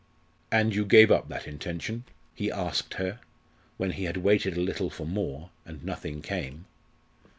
"And 0.51 0.73
you 0.73 0.83
gave 0.83 1.11
up 1.11 1.29
that 1.29 1.47
intention?" 1.47 2.05
he 2.33 2.51
asked 2.51 2.95
her, 2.95 3.19
when 3.77 3.91
he 3.91 4.05
had 4.05 4.17
waited 4.17 4.57
a 4.57 4.59
little 4.59 4.89
for 4.89 5.05
more, 5.05 5.51
and 5.63 5.83
nothing 5.83 6.23
came. 6.23 6.65